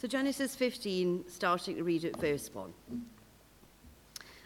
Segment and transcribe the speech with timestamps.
[0.00, 2.72] So, Genesis 15, starting to read at verse 1.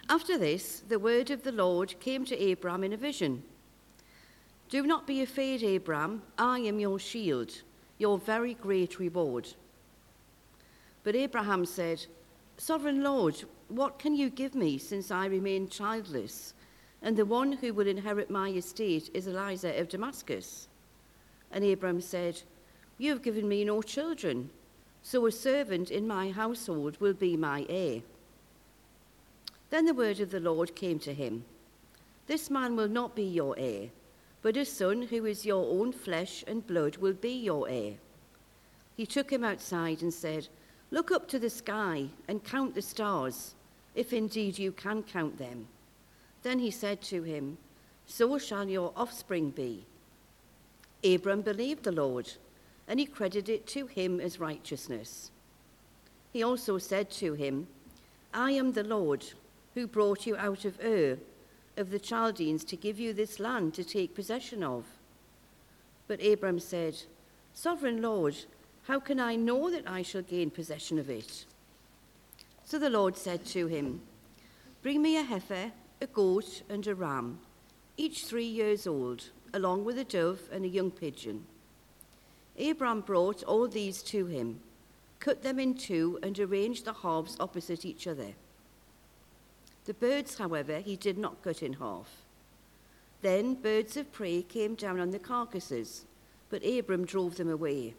[0.08, 3.40] After this, the word of the Lord came to Abram in a vision.
[4.68, 6.22] Do not be afraid, Abram.
[6.36, 7.52] I am your shield,
[7.98, 9.46] your very great reward.
[11.04, 12.04] But Abraham said,
[12.56, 16.54] Sovereign Lord, what can you give me since I remain childless?
[17.00, 20.66] And the one who will inherit my estate is Eliezer of Damascus.
[21.52, 22.42] And Abram said,
[22.98, 24.50] You have given me no children
[25.06, 28.00] so a servant in my household will be my heir.
[29.68, 31.44] Then the word of the Lord came to him
[32.26, 33.90] This man will not be your heir,
[34.40, 37.92] but a son who is your own flesh and blood will be your heir.
[38.96, 40.48] He took him outside and said,
[40.90, 43.54] Look up to the sky and count the stars,
[43.94, 45.68] if indeed you can count them.
[46.42, 47.58] Then he said to him,
[48.06, 49.84] So shall your offspring be.
[51.04, 52.32] Abram believed the Lord
[52.86, 55.30] and he credited it to him as righteousness.
[56.32, 57.66] He also said to him,
[58.32, 59.24] I am the Lord
[59.74, 61.18] who brought you out of Ur
[61.76, 64.84] of the Chaldeans to give you this land to take possession of.
[66.06, 66.96] But Abram said,
[67.52, 68.36] Sovereign Lord,
[68.84, 71.46] how can I know that I shall gain possession of it?
[72.64, 74.00] So the Lord said to him,
[74.82, 77.38] Bring me a heifer, a goat, and a ram,
[77.96, 81.46] each three years old, along with a dove and a young pigeon.
[82.58, 84.60] Abram brought all these to him,
[85.18, 88.34] cut them in two, and arranged the halves opposite each other.
[89.86, 92.22] The birds, however, he did not cut in half.
[93.22, 96.04] Then birds of prey came down on the carcasses,
[96.48, 97.94] but Abram drove them away.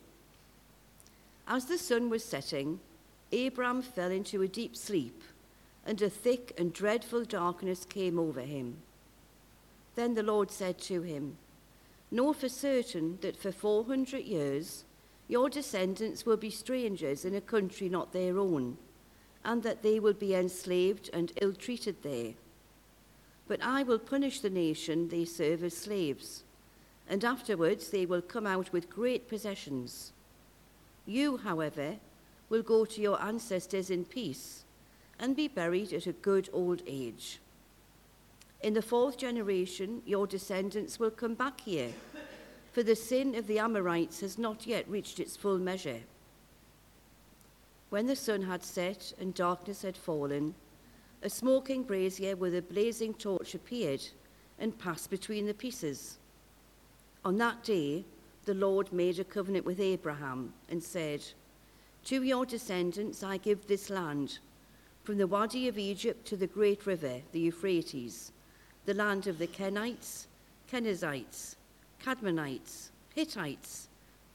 [1.47, 2.80] As the sun was setting,
[3.34, 5.22] Abram fell into a deep sleep,
[5.86, 8.78] and a thick and dreadful darkness came over him.
[9.95, 11.38] Then the Lord said to him,
[12.11, 14.86] Know for certain that for 400 years
[15.28, 18.78] your descendants will be strangers in a country not their own,
[19.44, 22.34] and that they will be enslaved and ill treated there.
[23.47, 26.44] But I will punish the nation they serve as slaves,
[27.07, 30.13] and afterwards they will come out with great possessions.
[31.06, 31.97] You, however,
[32.50, 34.63] will go to your ancestors in peace
[35.19, 37.40] and be buried at a good old age.
[38.66, 41.94] In the fourth generation, your descendants will come back here,
[42.72, 46.00] for the sin of the Amorites has not yet reached its full measure.
[47.92, 50.56] When the sun had set and darkness had fallen,
[51.22, 54.02] a smoking brazier with a blazing torch appeared
[54.58, 56.18] and passed between the pieces.
[57.24, 58.03] On that day,
[58.46, 61.24] the Lord made a covenant with Abraham and said,
[62.06, 64.40] To your descendants I give this land,
[65.03, 68.32] from the Wadi of Egypt to the great river, the Euphrates
[68.85, 70.28] the land of the Kenites,
[70.72, 71.56] Kenizzites,
[72.03, 73.88] Cadmonites, Hittites,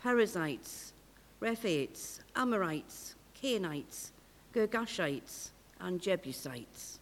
[0.03, 0.93] Perizzites,
[1.41, 4.13] Rephaites, Amorites, Canaanites,
[4.55, 5.51] Girgashites,
[5.81, 6.99] and Jebusites.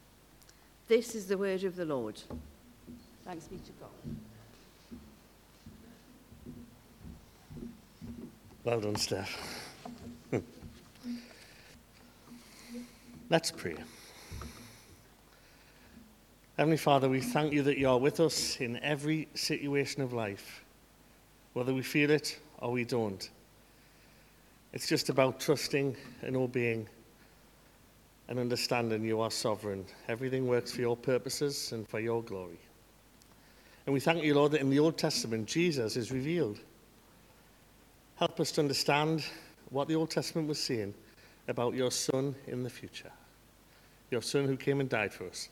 [0.86, 2.20] This is the word of the Lord.
[3.24, 3.90] Thanks be to God.
[8.64, 9.64] Well done, Steph.
[13.30, 13.76] Let's pray.
[16.58, 20.64] Heavenly Father, we thank you that you are with us in every situation of life,
[21.52, 23.30] whether we feel it or we don't.
[24.72, 26.88] It's just about trusting and obeying
[28.26, 29.86] and understanding you are sovereign.
[30.08, 32.58] Everything works for your purposes and for your glory.
[33.86, 36.58] And we thank you, Lord, that in the Old Testament, Jesus is revealed.
[38.16, 39.24] Help us to understand
[39.70, 40.92] what the Old Testament was saying
[41.46, 43.12] about your Son in the future,
[44.10, 45.50] your Son who came and died for us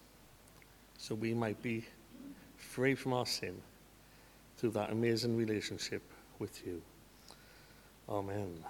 [0.98, 1.84] so we might be
[2.56, 3.60] free from our sin
[4.56, 6.02] through that amazing relationship
[6.38, 6.82] with you.
[8.08, 8.64] Amen.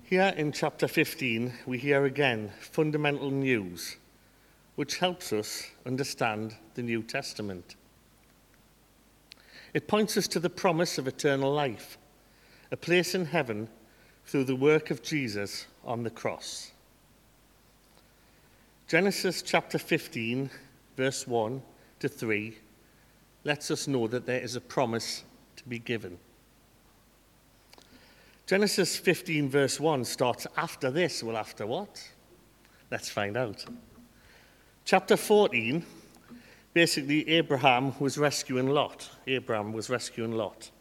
[0.03, 3.97] Here in chapter 15, we hear again fundamental news
[4.75, 7.75] which helps us understand the New Testament.
[9.73, 11.97] It points us to the promise of eternal life,
[12.71, 13.69] a place in heaven
[14.31, 16.71] through the work of Jesus on the cross.
[18.87, 20.49] Genesis chapter 15,
[20.95, 21.61] verse 1
[21.99, 22.57] to 3,
[23.43, 25.25] lets us know that there is a promise
[25.57, 26.17] to be given.
[28.47, 31.21] Genesis 15, verse 1 starts after this.
[31.21, 32.01] Well, after what?
[32.89, 33.65] Let's find out.
[34.85, 35.85] Chapter 14,
[36.73, 39.09] basically, Abraham was rescuing Lot.
[39.27, 40.71] Abraham was rescuing Lot.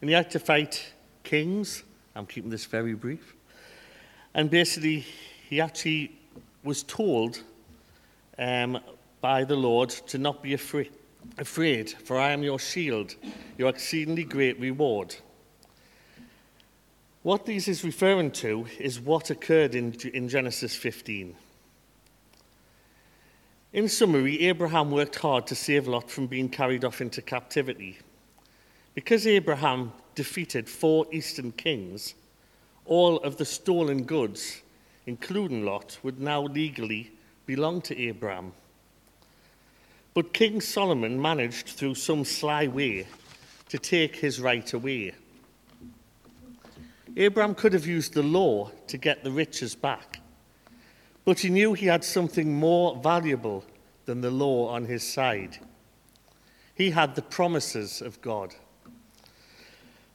[0.00, 0.92] And he had to fight
[1.24, 1.82] kings
[2.16, 3.34] I'm keeping this very brief.
[4.34, 5.04] And basically,
[5.48, 6.18] he actually
[6.64, 7.42] was told
[8.38, 8.78] um,
[9.20, 10.92] by the Lord to not be afraid,
[11.36, 13.14] afraid, for I am your shield,
[13.58, 15.14] your exceedingly great reward.
[17.22, 21.36] What these is referring to is what occurred in, in Genesis 15.
[23.74, 27.98] In summary, Abraham worked hard to save Lot from being carried off into captivity.
[28.94, 32.14] Because Abraham defeated four eastern kings,
[32.84, 34.62] all of the stolen goods,
[35.06, 37.12] including Lot, would now legally
[37.46, 38.52] belong to Abraham.
[40.14, 43.06] But King Solomon managed, through some sly way,
[43.68, 45.12] to take his right away.
[47.16, 50.20] Abraham could have used the law to get the riches back,
[51.24, 53.64] but he knew he had something more valuable
[54.06, 55.58] than the law on his side.
[56.74, 58.54] He had the promises of God.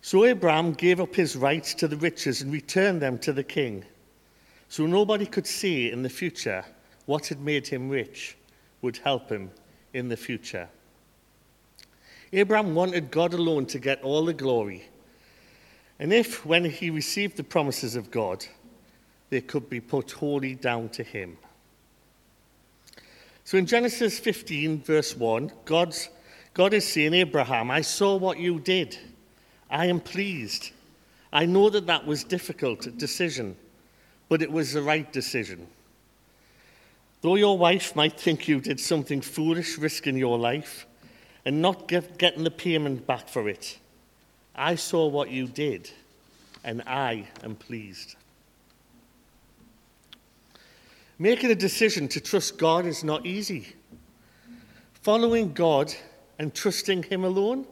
[0.02, 3.86] So Abraham gave up his rights to the riches and returned them to the king.
[4.68, 6.66] So nobody could see in the future
[7.06, 8.38] what had made him rich
[8.82, 9.52] would help him
[9.94, 10.70] in the future.
[12.34, 14.88] Abraham wanted God alone to get all the glory.
[16.00, 18.46] And if, when he received the promises of God,
[19.30, 21.38] they could be put wholly down to him.
[23.44, 26.10] So in Genesis 15, verse 1, God's,
[26.54, 28.98] God is saying, Abraham, I saw what you did.
[29.72, 30.72] I am pleased.
[31.32, 33.56] I know that that was difficult decision,
[34.28, 35.66] but it was the right decision.
[37.22, 40.86] Though your wife might think you did something foolish, risking your life,
[41.46, 43.80] and not get, getting the payment back for it,
[44.56, 45.90] I saw what you did,
[46.64, 48.16] and I am pleased.
[51.18, 53.74] Making a decision to trust God is not easy.
[55.04, 55.94] Following God
[56.40, 57.66] and trusting Him alone.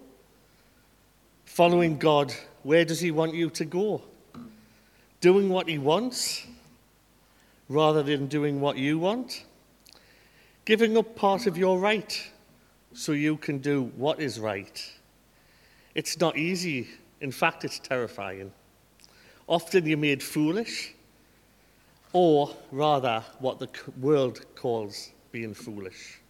[1.59, 2.33] Following God,
[2.63, 4.01] where does He want you to go?
[5.19, 6.47] Doing what He wants
[7.67, 9.43] rather than doing what you want.
[10.63, 12.31] Giving up part of your right
[12.93, 14.89] so you can do what is right.
[15.95, 16.87] It's not easy.
[17.19, 18.53] In fact, it's terrifying.
[19.45, 20.93] Often you're made foolish,
[22.13, 23.67] or rather, what the
[23.99, 26.21] world calls being foolish.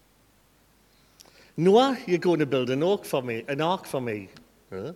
[1.56, 4.30] Noah, you're going to build an ark for me, an ark for me.
[4.72, 4.94] Huh?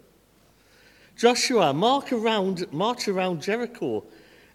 [1.16, 4.04] Joshua, mark around, march around Jericho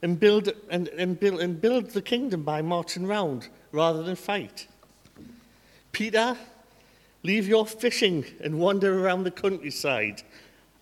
[0.03, 4.67] and build, and, and, build, and build the kingdom by marching round rather than fight.
[5.93, 6.37] Peter,
[7.23, 10.23] leave your fishing and wander around the countryside.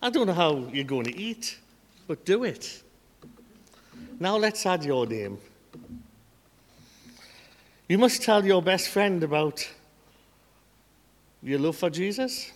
[0.02, 1.58] I don't know how you're going to eat,
[2.06, 2.82] but do it.
[4.18, 5.38] Now let's add your name.
[7.88, 9.68] You must tell your best friend about
[11.42, 12.50] your love for Jesus.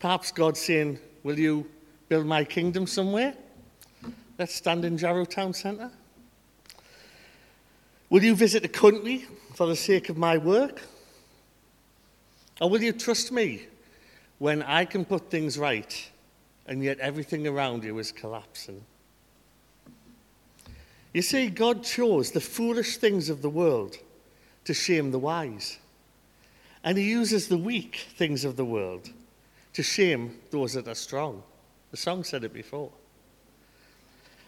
[0.00, 1.66] Perhaps God's saying, Will you
[2.08, 3.34] build my kingdom somewhere?
[4.38, 5.90] Let's stand in Jarrow Town Centre.
[8.08, 10.80] Will you visit the country for the sake of my work?
[12.60, 13.66] Or will you trust me
[14.38, 16.10] when I can put things right
[16.66, 18.82] and yet everything around you is collapsing?
[21.12, 23.96] You see, God chose the foolish things of the world
[24.64, 25.78] to shame the wise.
[26.84, 29.10] And He uses the weak things of the world
[29.78, 31.40] to shame those that are strong.
[31.92, 32.90] The song said it before.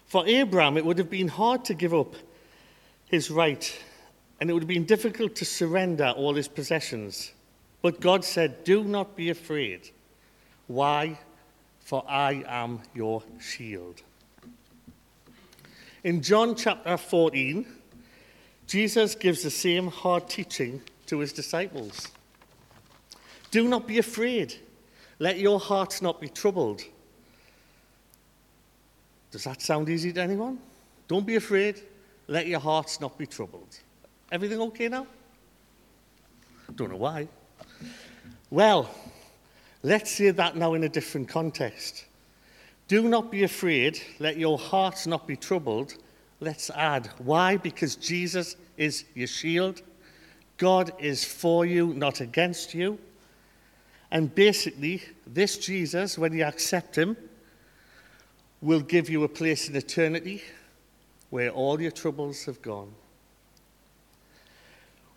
[0.07, 2.17] For Abraham, it would have been hard to give up
[3.07, 3.81] his right,
[4.41, 7.31] and it would have been difficult to surrender all his possessions.
[7.81, 9.91] But God said, Do not be afraid.
[10.67, 11.21] Why?
[11.79, 14.03] For I am your shield.
[16.03, 17.67] In John chapter 14,
[18.67, 22.09] Jesus gives the same hard teaching to his disciples.
[23.53, 24.57] Do not be afraid.
[25.21, 26.83] Let your hearts not be troubled.
[29.31, 30.59] Does that sound easy to anyone?
[31.09, 31.83] Don't be afraid.
[32.27, 33.79] Let your hearts not be troubled.
[34.33, 35.07] Everything okay now?
[36.75, 37.29] Don't know why.
[38.49, 38.91] Well,
[39.83, 42.07] let's say that now in a different context.
[42.89, 44.01] Do not be afraid.
[44.21, 45.95] Let your hearts not be troubled.
[46.41, 47.11] Let's add.
[47.19, 47.59] Why?
[47.59, 49.83] Because Jesus is your shield.
[50.57, 52.99] God is for you, not against you.
[54.11, 57.17] And basically, this Jesus, when you accept him,
[58.61, 60.43] will give you a place in eternity
[61.31, 62.93] where all your troubles have gone.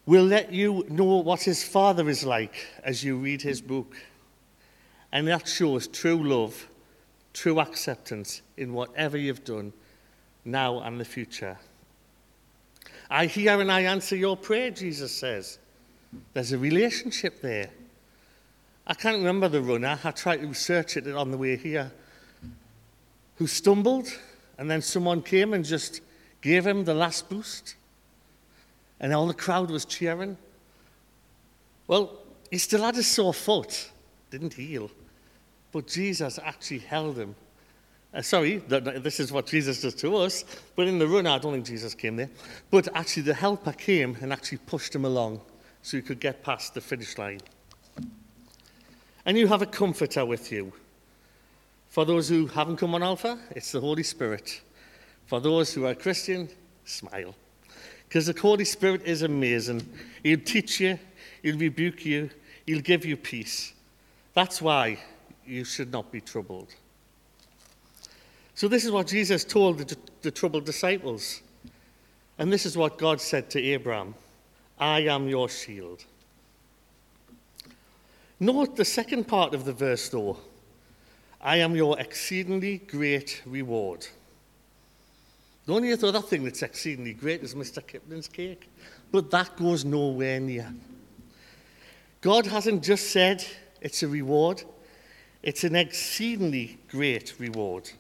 [0.06, 3.96] We'll let you know what his Father is like as you read his book.
[5.12, 6.68] And that shows true love,
[7.34, 9.74] true acceptance in whatever you've done
[10.46, 11.58] now and the future.
[13.10, 15.60] I hear and I answer your prayer, Jesus says.
[16.34, 17.70] There's a relationship there.
[18.86, 19.98] I can't remember the runner.
[20.04, 21.92] I tried to research it on the way here
[23.38, 24.08] who stumbled,
[24.58, 26.02] and then someone came and just
[26.42, 27.76] gave him the last boost,
[29.00, 30.38] and all the crowd was cheering.
[31.88, 32.20] Well,
[32.52, 33.92] he still had a sore foot,
[34.30, 34.92] didn't heal.
[35.72, 37.36] But Jesus actually held him.
[38.14, 40.46] Uh, sorry, this is what Jesus does to us.
[40.76, 42.30] But in the run, I don't think Jesus came there.
[42.70, 45.42] But actually, the helper came and actually pushed him along
[45.82, 47.40] so he could get past the finish line.
[49.26, 50.74] And you have a comforter with you.
[51.90, 54.62] For those who haven't come on Alpha, it's the Holy Spirit.
[55.28, 56.50] For those who are Christian,
[56.86, 57.36] smile.
[58.08, 59.88] Because the Holy Spirit is amazing.
[60.24, 61.00] He'll teach you,
[61.42, 62.30] He'll rebuke you,
[62.66, 63.74] He'll give you peace.
[64.34, 65.00] That's why
[65.46, 66.74] you should not be troubled.
[68.56, 71.42] So, this is what Jesus told the, the troubled disciples.
[72.38, 74.16] And this is what God said to Abraham
[74.80, 76.06] I am your shield.
[78.44, 80.36] Note the second part of the verse, though
[81.40, 84.06] I am your exceedingly great reward.
[85.66, 87.86] The only other thing that's exceedingly great is Mr.
[87.88, 88.70] Kipling's cake,
[89.14, 90.74] but that goes nowhere near.
[92.20, 93.46] God hasn't just said
[93.80, 94.62] it's a reward,
[95.42, 97.92] it's an exceedingly great reward.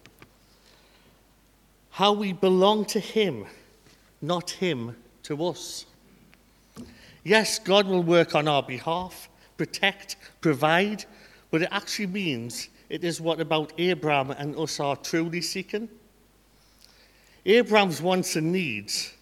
[1.91, 3.45] How we belong to Him,
[4.21, 5.85] not Him to us.
[7.23, 11.05] Yes, God will work on our behalf, protect, provide,
[11.51, 15.89] but it actually means it is what about Abraham and us are truly seeking.
[17.45, 19.13] Abraham's wants and needs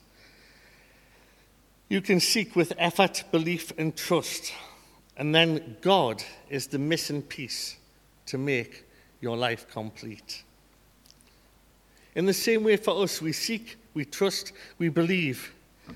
[1.91, 4.53] you can seek with effort, belief, and trust.
[5.17, 7.75] And then God is the missing piece
[8.27, 8.85] to make
[9.19, 10.43] your life complete.
[12.15, 15.53] In the same way for us, we seek, we trust, we believe.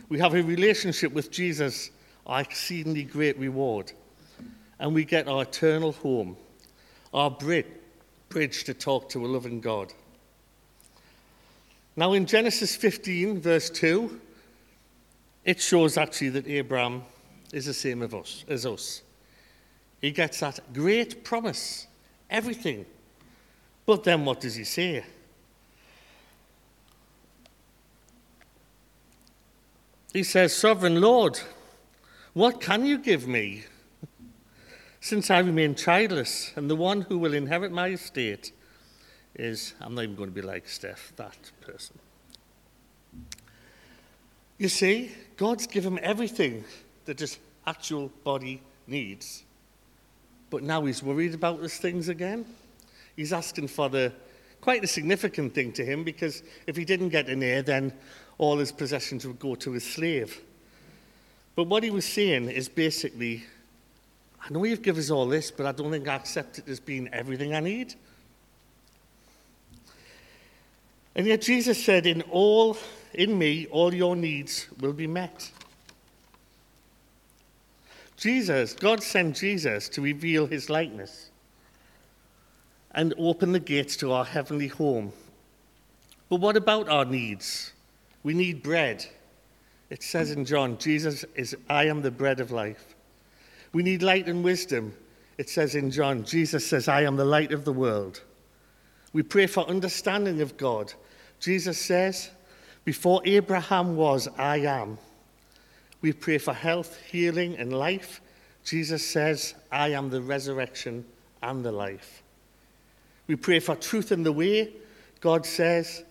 [0.09, 1.91] We have a relationship with Jesus,
[2.27, 3.93] our exceedingly great reward.
[4.79, 6.35] And we get our eternal home,
[7.13, 9.93] our bridge to talk to a loving God.
[11.95, 14.19] Now, in Genesis 15, verse 2,
[15.45, 17.03] it shows actually that Abraham
[17.53, 19.01] is the same of us, as us.
[20.01, 21.87] He gets that great promise,
[22.29, 22.85] everything.
[23.85, 25.05] But then what does he say?
[30.11, 31.39] He says, Sovereign Lord,
[32.33, 33.63] what can you give me?
[35.05, 38.51] Since I remain childless, and the one who will inherit my estate
[39.35, 41.99] is, I'm not even going to be like Steph, that person.
[44.57, 46.63] You see, God's given him everything
[47.05, 49.43] that his actual body needs.
[50.49, 52.43] But now he's worried about those things again.
[53.15, 54.11] He's asking for the
[54.59, 57.93] quite a significant thing to him because if he didn't get an heir, then
[58.39, 60.41] all his possessions would go to his slave.
[61.55, 63.43] But what he was saying is basically,
[64.45, 66.79] I know you've given us all this, but I don't think I accept it as
[66.79, 67.95] being everything I need.
[71.15, 72.77] And yet Jesus said, In all,
[73.13, 75.51] in me, all your needs will be met.
[78.17, 81.31] Jesus, God sent Jesus to reveal his likeness
[82.91, 85.11] and open the gates to our heavenly home.
[86.29, 87.73] But what about our needs?
[88.23, 89.05] We need bread.
[89.89, 92.94] It says in John, Jesus is, I am the bread of life.
[93.75, 94.93] We need light and wisdom.
[95.37, 98.21] It says in John, Jesus says, I am the light of the world.
[99.11, 100.93] We pray for understanding of God
[101.41, 102.29] Jesus says,
[102.85, 104.97] Before Abraham was, I am.
[105.99, 108.21] We pray for health, healing, and life.
[108.63, 111.03] Jesus says, I am the resurrection
[111.43, 112.23] and the life.
[113.27, 114.71] We pray for truth and the way.
[115.19, 116.05] God says,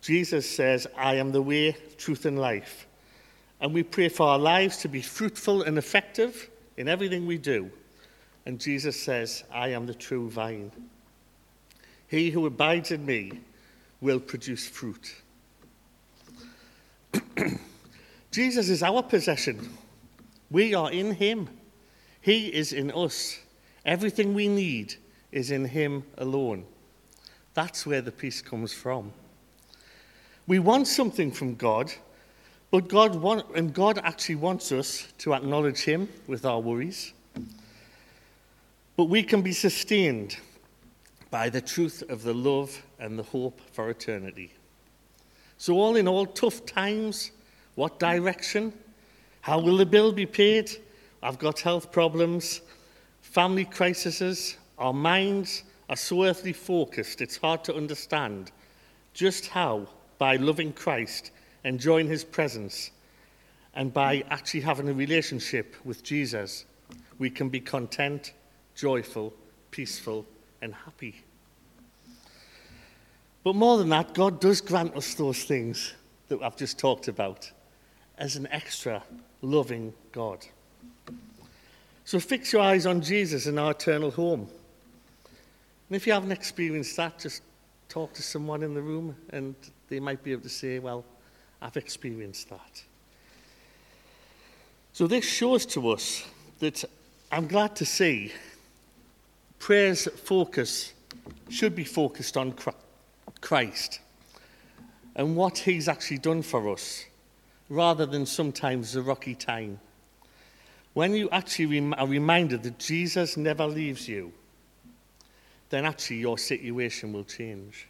[0.00, 2.86] Jesus says, I am the way, truth, and life.
[3.60, 6.48] And we pray for our lives to be fruitful and effective
[6.80, 7.70] in everything we do.
[8.46, 10.72] And Jesus says, I am the true vine.
[12.08, 13.32] He who abides in me
[14.00, 15.14] will produce fruit.
[18.30, 19.76] Jesus is our possession.
[20.50, 21.50] We are in him.
[22.22, 23.38] He is in us.
[23.84, 24.94] Everything we need
[25.32, 26.64] is in him alone.
[27.52, 29.12] That's where the peace comes from.
[30.46, 31.92] We want something from God,
[32.70, 37.12] but God want, and God actually wants us to acknowledge him with our worries.
[38.96, 40.36] But we can be sustained
[41.30, 44.52] by the truth of the love and the hope for eternity.
[45.58, 47.30] So, all in all, tough times.
[47.74, 48.72] What direction?
[49.40, 50.70] How will the bill be paid?
[51.22, 52.60] I've got health problems,
[53.22, 54.56] family crises.
[54.78, 58.52] Our minds are so earthly focused, it's hard to understand
[59.12, 61.32] just how, by loving Christ,
[61.64, 62.90] enjoying his presence,
[63.74, 66.64] and by actually having a relationship with Jesus,
[67.18, 68.32] we can be content,
[68.74, 69.32] joyful,
[69.70, 70.26] peaceful,
[70.62, 71.22] and happy.
[73.42, 75.94] But more than that, God does grant us those things
[76.28, 77.50] that I've just talked about
[78.18, 79.02] as an extra
[79.40, 80.46] loving God.
[82.04, 84.48] So fix your eyes on Jesus and our eternal home.
[85.88, 87.42] And if you haven't experienced that, just
[87.88, 89.54] talk to someone in the room and
[89.88, 91.04] they might be able to say, Well,
[91.62, 92.82] I've experienced that.
[94.92, 96.26] So this shows to us
[96.58, 96.84] that
[97.30, 98.32] I'm glad to see
[99.58, 100.92] prayer's focus
[101.48, 102.54] should be focused on
[103.40, 104.00] Christ
[105.14, 107.04] and what he's actually done for us
[107.68, 109.78] rather than sometimes the rocky time.
[110.94, 114.32] When you actually are reminded that Jesus never leaves you,
[115.68, 117.86] then actually your situation will change.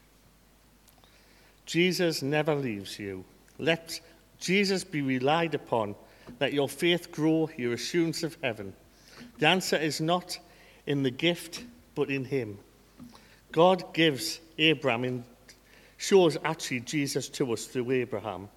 [1.65, 3.25] Jesus never leaves you.
[3.61, 4.00] Let
[4.38, 5.95] Jesus be relied upon.
[6.40, 8.73] Let your faith grow, your assurance of heaven.
[9.38, 10.38] The answer is not
[10.87, 11.64] in the gift,
[11.95, 12.59] but in Him.
[13.52, 15.25] God gives Abraham and
[15.99, 18.49] shows actually Jesus to us through Abraham.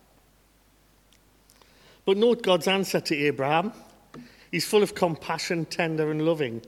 [2.05, 3.73] But note God's answer to Abraham.
[4.51, 6.61] He's full of compassion, tender, and loving.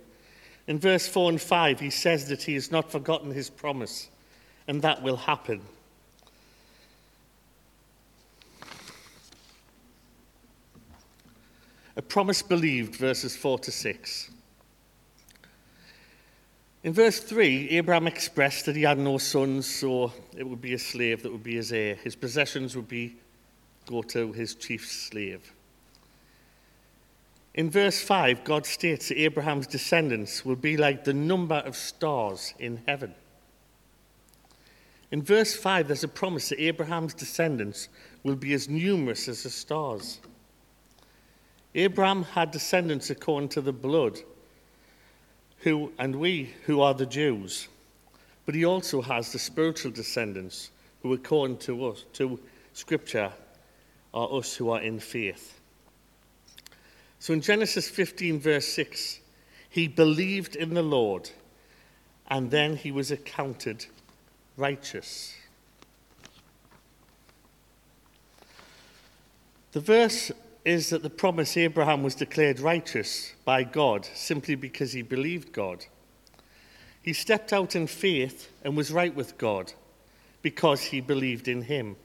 [0.68, 4.10] In verse 4 and 5, he says that he has not forgotten his promise,
[4.68, 5.62] and that will happen.
[11.98, 14.32] A promise believed, verses 4 to 6.
[16.84, 20.80] In verse 3, Abraham expressed that he had no sons, so it would be a
[20.80, 21.96] slave that would be his heir.
[21.96, 23.16] His possessions would be
[23.88, 25.54] go to his chief slave.
[27.54, 32.54] In verse 5, God states that Abraham's descendants will be like the number of stars
[32.60, 33.16] in heaven.
[35.12, 37.88] In verse 5, there's a promise that Abraham's descendants
[38.24, 40.20] will be as numerous as the stars.
[41.75, 44.20] Abraham had descendants according to the blood,
[45.60, 47.67] who, and we who are the Jews.
[48.46, 52.39] But he also has the spiritual descendants who, according to us, to
[52.72, 53.34] Scripture,
[54.13, 55.60] are us who are in faith.
[57.20, 59.20] So in Genesis 15, verse 6,
[59.70, 61.29] he believed in the Lord,
[62.29, 63.86] and then he was accounted
[64.55, 65.35] righteous.
[69.74, 70.31] The verse
[70.66, 75.86] is that the promise Abraham was declared righteous by God simply because he believed God.
[77.04, 79.74] He stepped out in faith and was right with God
[80.42, 81.96] because he believed in him.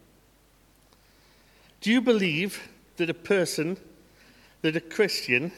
[1.80, 2.68] Do you believe
[2.98, 3.78] that a person,
[4.60, 5.52] that a Christian,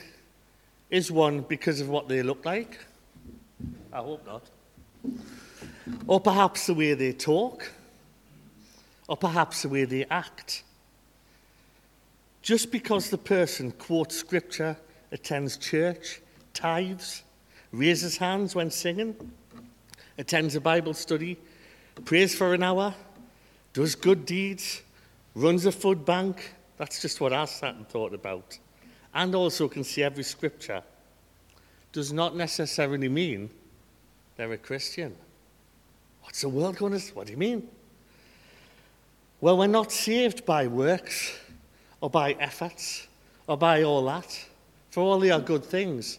[0.89, 2.79] is one because of what they look like?
[3.93, 4.45] I hope not.
[6.07, 7.69] Or perhaps the way they talk,
[9.09, 10.63] or perhaps the way they act.
[12.43, 14.77] Just because the person quotes scripture,
[15.13, 16.21] attends church,
[16.53, 17.23] tithes,
[17.71, 19.15] raises hands when singing,
[20.19, 21.39] attends a Bible study,
[22.05, 22.93] prays for an hour,
[23.73, 24.83] does good deeds,
[25.37, 28.59] runs a food bank, that's just what I sat and thought about,
[29.15, 30.83] and also can see every scripture,
[31.93, 33.51] does not necessarily mean
[34.37, 35.15] they're a Christian.
[36.23, 37.69] What's the world going to What do you mean?
[39.41, 41.39] Well, we're not saved by works
[42.03, 43.07] or by efforts
[43.47, 44.45] or by all that.
[44.91, 46.19] For all they are good things.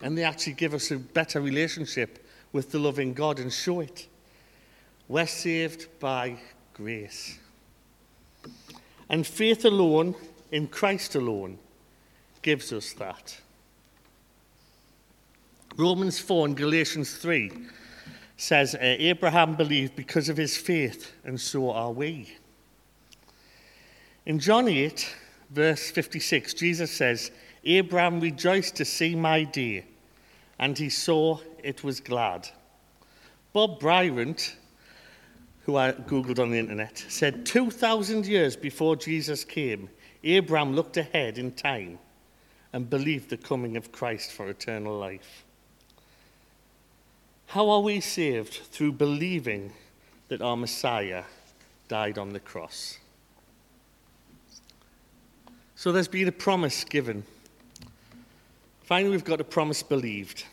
[0.00, 4.08] And they actually give us a better relationship with the loving God and show it.
[5.06, 6.38] We're saved by
[6.74, 7.38] grace.
[9.08, 10.14] And faith alone,
[10.50, 11.58] in Christ alone,
[12.42, 13.38] gives us that.
[15.76, 17.52] Romans 4 and Galatians 3
[18.36, 22.37] says, uh, Abraham believed because of his faith, and so are we.
[24.28, 25.16] In John 8,
[25.48, 27.30] verse 56, Jesus says,
[27.64, 29.86] Abraham rejoiced to see my day,
[30.58, 32.46] and he saw it was glad.
[33.54, 34.54] Bob Bryant,
[35.62, 39.88] who I Googled on the internet, said 2,000 years before Jesus came,
[40.22, 41.98] Abraham looked ahead in time
[42.74, 45.46] and believed the coming of Christ for eternal life.
[47.46, 48.52] How are we saved?
[48.52, 49.72] Through believing
[50.28, 51.24] that our Messiah
[51.88, 52.98] died on the cross.
[55.78, 57.22] So there's been a promise given.
[58.82, 60.44] Finally, we've got a promise believed.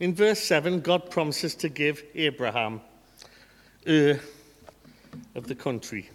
[0.00, 2.80] In verse 7, God promises to give Abraham
[3.88, 4.18] Ur
[5.36, 6.10] of the country.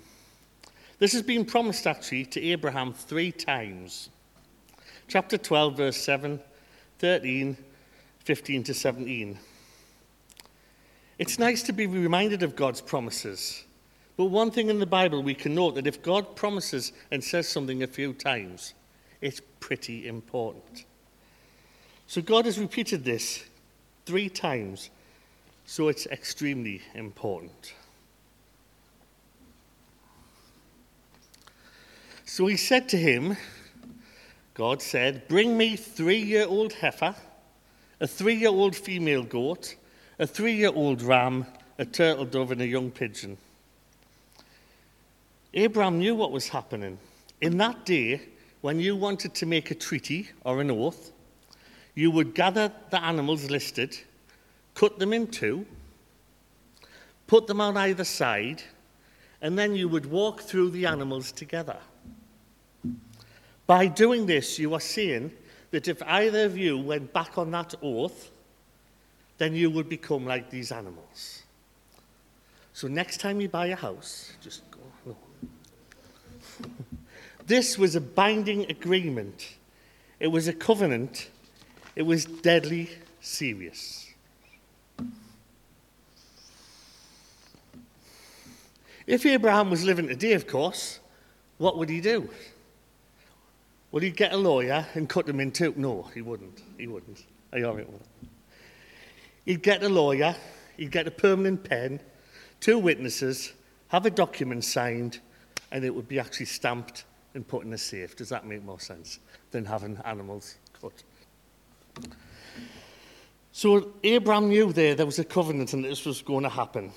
[1.00, 4.10] This has been promised actually to Abraham three times.
[5.08, 6.41] Chapter 12, verse 7,
[7.00, 7.56] 13,
[8.26, 9.39] 15 to 17.
[11.17, 13.63] It's nice to be reminded of God's promises.
[14.17, 17.47] But one thing in the Bible we can note that if God promises and says
[17.47, 18.73] something a few times,
[19.21, 20.86] it's pretty important.
[22.08, 23.45] So God has repeated this
[24.06, 24.89] three times,
[25.65, 27.73] so it's extremely important.
[32.25, 33.38] So he said to him,
[34.53, 37.15] God said, Bring me three year old heifer,
[37.99, 39.75] a three year old female goat,
[40.17, 41.45] a three year old ram,
[41.77, 43.38] a turtle dove, and a young pigeon.
[45.53, 46.97] Abraham knew what was happening.
[47.41, 48.21] In that day,
[48.62, 51.12] when you wanted to make a treaty or an oath,
[51.95, 53.97] you would gather the animals listed,
[54.75, 55.65] cut them in two,
[57.27, 58.62] put them on either side,
[59.41, 61.77] and then you would walk through the animals together.
[63.65, 65.31] By doing this, you are saying
[65.71, 68.31] that if either of you went back on that oath,
[69.38, 71.43] then you would become like these animals.
[72.73, 74.63] So next time you buy a house, just.
[77.45, 79.55] This was a binding agreement.
[80.19, 81.29] It was a covenant.
[81.95, 82.89] It was deadly
[83.21, 84.07] serious.
[89.05, 90.99] If Abraham was living today, of course,
[91.57, 92.29] what would he do?
[93.91, 95.73] Would he get a lawyer and cut them in two?
[95.77, 96.61] No, he wouldn't.
[96.77, 97.23] He wouldn't.
[97.53, 98.01] Are you with it?
[99.45, 100.35] He'd get a lawyer,
[100.75, 102.01] he'd get a permanent pen,
[102.59, 103.53] two witnesses,
[103.87, 105.19] have a document signed,
[105.71, 108.15] and it would be actually stamped and put in a safe.
[108.15, 109.19] Does that make more sense
[109.51, 111.03] than having animals cut?
[113.51, 116.91] So Abraham knew there there was a covenant and this was going to happen.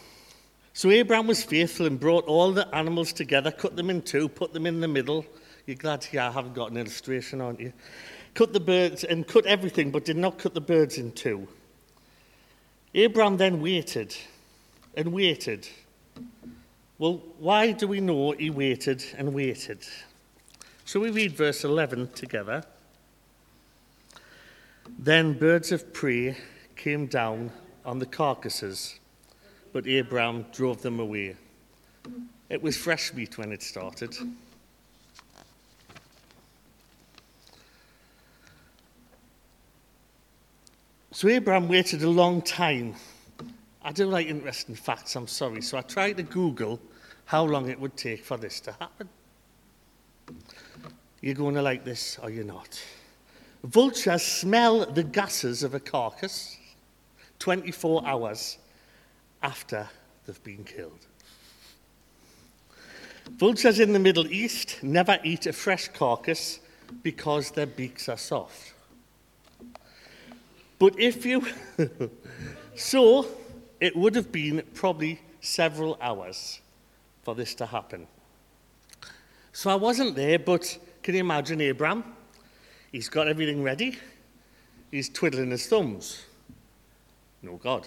[0.73, 4.53] So Abraham was faithful and brought all the animals together, cut them in two, put
[4.53, 5.27] them in the middle.
[5.67, 7.73] You're glad yeah, I haven't got an illustration, aren't you?
[8.35, 11.49] Cut the birds and cut everything, but did not cut the birds in two.
[12.95, 14.17] Abraham then waited
[14.97, 15.69] and waited.
[17.01, 19.85] Well, why do we know he waited and waited?
[20.85, 22.63] So we read verse 11 together.
[24.99, 26.37] Then birds of prey
[26.77, 27.51] came down
[27.85, 29.01] on the carcasses
[29.73, 31.37] but Abraham drove them away.
[32.49, 34.17] It was fresh meat when it started.
[41.13, 42.95] So Abraham waited a long time.
[43.83, 45.63] I do like interesting facts, I'm sorry.
[45.63, 46.81] So I tried to Google
[47.31, 49.09] how long it would take for this to happen.
[51.21, 52.83] You're going to like this or you're not.
[53.63, 56.57] Vultures smell the gases of a carcass
[57.39, 58.59] 24 hours
[59.45, 59.89] after
[60.27, 61.07] they've been killed.
[63.39, 66.59] Vultures in the Middle East never eat a fresh carcass
[67.05, 68.73] because their beaks are soft.
[70.81, 71.47] But if you.
[72.75, 73.25] so,
[73.79, 76.61] it would have been probably several hours
[77.23, 78.07] for this to happen.
[79.53, 82.05] So I wasn't there, but can you imagine Abraham?
[82.93, 83.99] He's got everything ready.
[84.91, 86.25] He's twiddling his thumbs.
[87.43, 87.87] No God.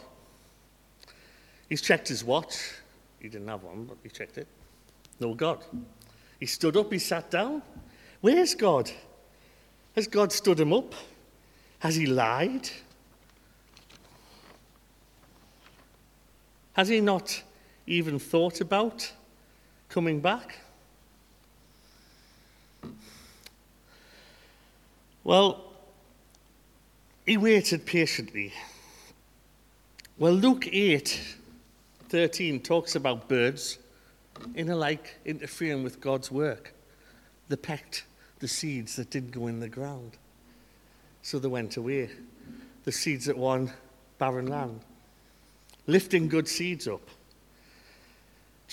[1.69, 2.71] He's checked his watch.
[3.19, 4.47] He didn't have one, but he checked it.
[5.19, 5.63] No God.
[6.39, 7.61] He stood up, he sat down.
[8.21, 8.91] Where's God?
[9.95, 10.93] Has God stood him up?
[11.79, 12.69] Has he lied?
[16.73, 17.43] Has he not
[17.85, 19.11] even thought about
[19.93, 20.57] coming back?
[25.23, 25.65] Well,
[27.27, 28.53] he waited patiently.
[30.17, 31.35] Well, Luke 8
[32.09, 33.77] 13 talks about birds
[34.55, 36.73] in a like interfering with God's work.
[37.49, 38.05] They pecked
[38.39, 40.13] the seeds that didn't go in the ground.
[41.21, 42.09] So they went away.
[42.83, 43.71] The seeds that won
[44.17, 44.81] barren land.
[45.85, 47.07] Lifting good seeds up.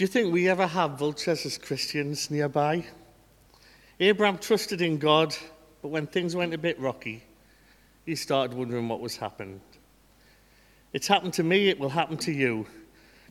[0.00, 2.86] Do you think we ever have vultures as Christians nearby?
[4.00, 5.36] Abraham trusted in God,
[5.82, 7.22] but when things went a bit rocky,
[8.06, 9.60] he started wondering what was happening.
[10.94, 12.66] It's happened to me, it will happen to you.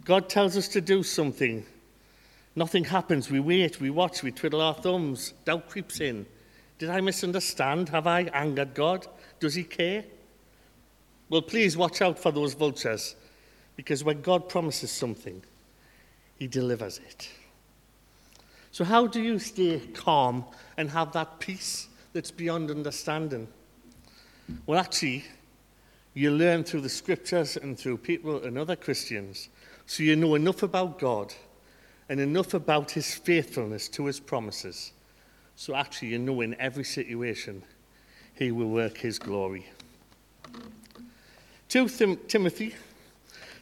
[0.06, 1.66] God tells us to do something.
[2.56, 3.32] Nothing happens.
[3.32, 5.34] We wait, we watch, we twiddle our thumbs.
[5.46, 6.28] Doubt creeps in.
[6.78, 7.90] Did I misunderstand?
[7.90, 9.08] Have I angered God?
[9.40, 10.04] Does He care?
[11.30, 13.16] Well, please watch out for those vultures
[13.76, 15.42] because when God promises something,
[16.40, 17.30] He delivers it.
[18.72, 20.46] So, how do you stay calm
[20.78, 23.48] and have that peace that's beyond understanding?
[24.66, 25.26] Well, actually,
[26.14, 29.50] you learn through the scriptures and through people and other Christians
[29.86, 31.34] so you know enough about God
[32.08, 34.92] and enough about his faithfulness to his promises.
[35.56, 37.64] So actually, you know in every situation,
[38.34, 39.68] he will work his glory.
[41.70, 42.76] 2 Tim- Timothy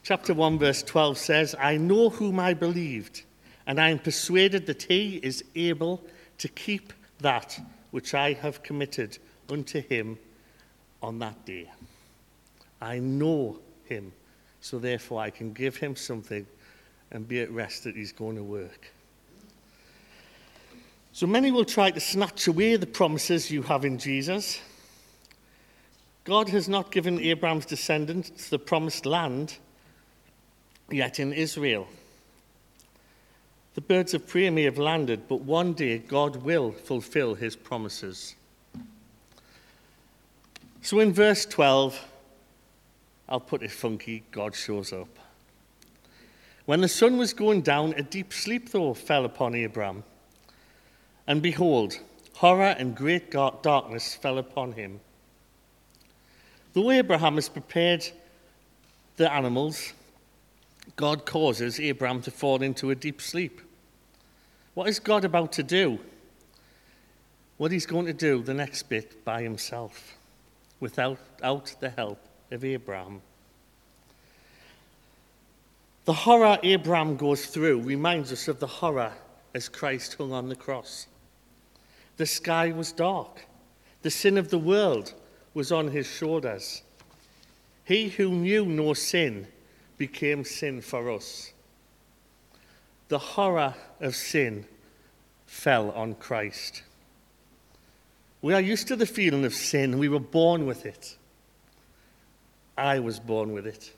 [0.08, 3.24] chapter 1 verse 12 says, I know whom I believed,
[3.66, 6.02] and I am persuaded that he is able
[6.38, 7.60] to keep that
[7.92, 9.18] which I have committed
[9.50, 10.18] unto him
[11.04, 11.70] on that day.
[12.82, 14.14] I know him
[14.62, 16.46] so therefore, I can give him something
[17.12, 18.94] and be at rest that he's going to work.
[21.12, 24.62] So many will try to snatch away the promises you have in Jesus.
[26.24, 29.58] God has not given Abraham's descendants the promised land
[30.90, 31.88] yet in Israel.
[33.76, 38.36] The birds of prey may have landed, but one day God will fulfill his promises.
[40.82, 42.00] So in verse 12,
[43.30, 45.10] I'll put it funky, God shows up.
[46.66, 50.04] When the sun was going down, a deep sleep, though, fell upon Abraham.
[51.28, 52.00] And behold,
[52.34, 55.00] horror and great darkness fell upon him.
[56.74, 58.08] Though Abraham has prepared
[59.18, 59.94] the animals,
[60.96, 63.62] God causes Abraham to fall into a deep sleep.
[64.74, 66.00] What is God about to do?
[67.58, 70.18] What he's going to do the next bit by himself,
[70.80, 72.20] without out the help
[72.52, 73.22] of Abraham.
[76.06, 79.12] The horror Abraham goes through reminds us of the horror
[79.54, 81.08] as Christ hung on the cross.
[82.18, 83.46] The sky was dark.
[84.04, 85.14] The sin of the world
[85.54, 86.84] was on his shoulders.
[87.84, 89.48] He who knew no sin
[89.98, 91.52] became sin for us.
[93.10, 94.66] The horror of sin
[95.46, 96.84] fell on Christ.
[98.42, 99.98] We are used to the feeling of sin.
[99.98, 101.18] We were born with it.
[102.78, 103.92] I was born with it.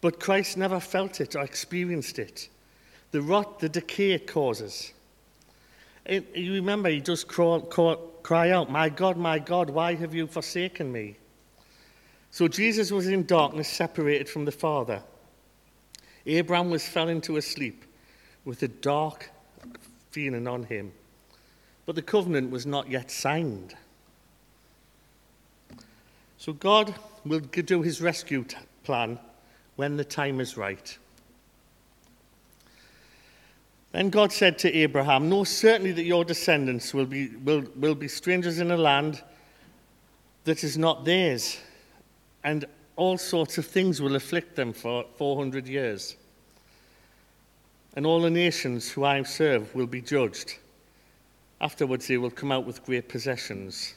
[0.00, 2.48] But Christ never felt it or experienced it.
[3.10, 4.92] The rot, the decay it causes.
[6.04, 10.26] It, you remember, he does crawl, cry out, My God, my God, why have you
[10.26, 11.16] forsaken me?
[12.34, 15.00] So Jesus was in darkness, separated from the Father.
[16.26, 17.84] Abraham was fell into a sleep
[18.44, 19.30] with a dark
[20.10, 20.90] feeling on him.
[21.86, 23.76] But the covenant was not yet signed.
[26.36, 26.92] So God
[27.24, 28.44] will do his rescue
[28.82, 29.20] plan
[29.76, 30.98] when the time is right.
[33.92, 38.08] Then God said to Abraham, Know certainly that your descendants will be, will, will be
[38.08, 39.22] strangers in a land
[40.42, 41.58] that is not theirs,
[42.44, 46.16] and all sorts of things will afflict them for 400 years.
[47.96, 50.58] And all the nations who I serve will be judged.
[51.60, 53.94] Afterwards, they will come out with great possessions.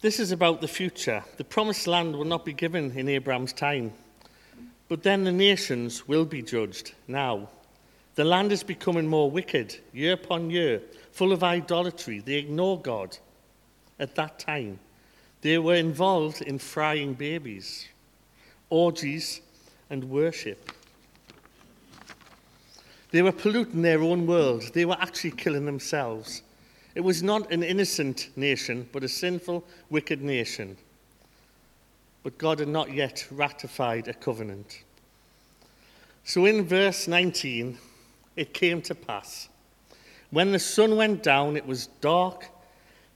[0.00, 1.24] This is about the future.
[1.38, 3.92] The promised land will not be given in Abraham's time.
[4.88, 7.48] But then the nations will be judged now.
[8.14, 10.82] The land is becoming more wicked year upon year,
[11.12, 12.20] full of idolatry.
[12.20, 13.16] They ignore God.
[14.00, 14.78] At that time,
[15.40, 17.88] they were involved in frying babies,
[18.70, 19.40] orgies,
[19.90, 20.72] and worship.
[23.10, 24.70] They were polluting their own world.
[24.74, 26.42] They were actually killing themselves.
[26.94, 30.76] It was not an innocent nation, but a sinful, wicked nation
[32.28, 34.82] but God had not yet ratified a covenant.
[36.24, 37.78] So in verse 19,
[38.36, 39.48] it came to pass.
[40.30, 42.50] When the sun went down, it was dark,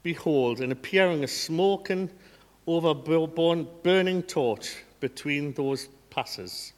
[0.03, 2.11] behold, and appearing a smoking
[2.67, 6.73] over burning torch between those passes.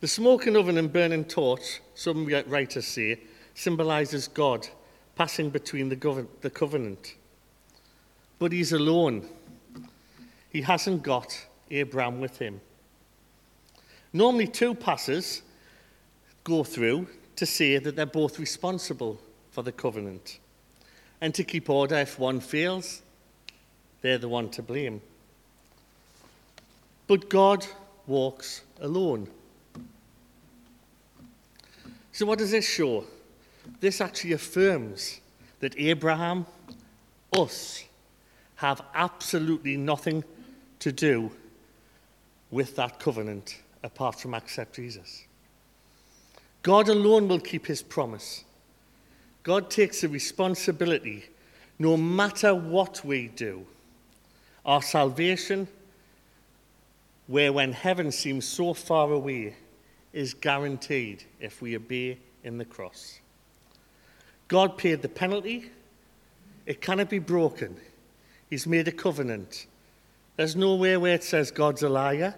[0.00, 3.20] The smoking oven and burning torch, some writers say,
[3.54, 4.68] symbolizes God
[5.16, 7.14] passing between the, the covenant.
[8.38, 9.28] But he's alone.
[10.50, 12.60] He hasn't got Abraham with him.
[14.12, 15.42] Normally, two passers
[16.44, 20.38] go through to say that they're both responsible for the covenant.
[21.24, 23.00] And to keep order, if one fails,
[24.02, 25.00] they're the one to blame.
[27.06, 27.66] But God
[28.06, 29.28] walks alone.
[32.12, 33.06] So, what does this show?
[33.80, 35.22] This actually affirms
[35.60, 36.44] that Abraham,
[37.32, 37.84] us,
[38.56, 40.24] have absolutely nothing
[40.80, 41.30] to do
[42.50, 45.24] with that covenant apart from accept Jesus.
[46.60, 48.44] God alone will keep his promise.
[49.44, 51.26] God takes the responsibility
[51.78, 53.66] no matter what we do.
[54.64, 55.68] Our salvation,
[57.26, 59.54] where when heaven seems so far away,
[60.14, 63.20] is guaranteed if we obey in the cross.
[64.48, 65.70] God paid the penalty.
[66.64, 67.76] It cannot be broken.
[68.48, 69.66] He's made a covenant.
[70.36, 72.34] There's nowhere where it says God's a liar.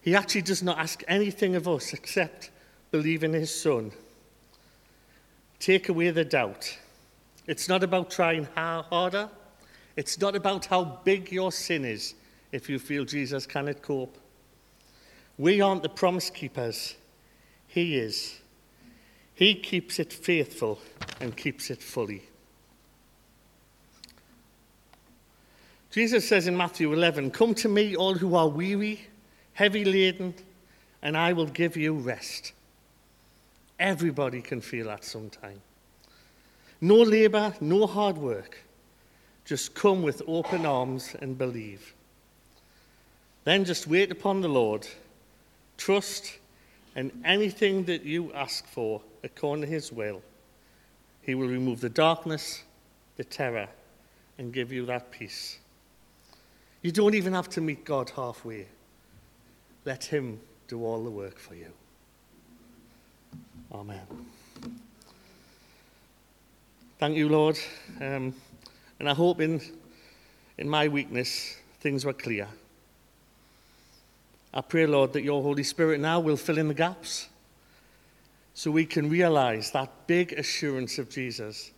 [0.00, 2.50] He actually does not ask anything of us except
[2.90, 3.92] believe in his Son.
[5.60, 6.78] Take away the doubt.
[7.46, 9.28] It's not about trying harder.
[9.96, 12.14] It's not about how big your sin is
[12.52, 14.18] if you feel Jesus cannot cope.
[15.38, 16.96] We aren't the promise keepers.
[17.66, 18.40] He is.
[19.34, 20.80] He keeps it faithful
[21.20, 22.22] and keeps it fully.
[25.90, 29.06] Jesus says in Matthew 11, Come to me, all who are weary,
[29.54, 30.34] heavy laden,
[31.02, 32.52] and I will give you rest.
[33.78, 35.60] Everybody can feel that sometime.
[36.80, 38.58] No labour, no hard work.
[39.44, 41.94] Just come with open arms and believe.
[43.44, 44.88] Then just wait upon the Lord,
[45.76, 46.38] trust,
[46.96, 50.22] and anything that you ask for according to his will,
[51.22, 52.62] he will remove the darkness,
[53.16, 53.68] the terror,
[54.38, 55.58] and give you that peace.
[56.82, 58.66] You don't even have to meet God halfway.
[59.84, 61.72] Let him do all the work for you.
[63.76, 64.00] Amen.
[66.98, 67.58] Thank you, Lord.
[68.00, 68.34] Um,
[68.98, 69.60] and I hope in,
[70.56, 72.48] in my weakness things were clear.
[74.54, 77.28] I pray, Lord, that your Holy Spirit now will fill in the gaps
[78.54, 81.70] so we can realize that big assurance of Jesus,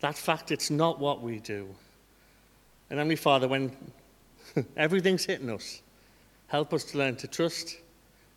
[0.00, 1.68] that fact it's not what we do.
[2.88, 3.76] And Heavenly Father, when
[4.78, 5.82] everything's hitting us,
[6.46, 7.76] help us to learn to trust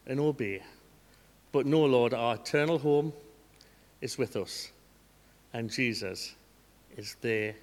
[0.06, 0.62] and obey.
[1.52, 3.14] But no, Lord, our eternal home
[4.02, 4.72] is with us,
[5.54, 6.36] and Jesus
[6.96, 7.56] is there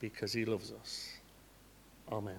[0.00, 1.10] because he loves us.
[2.10, 2.38] Amen.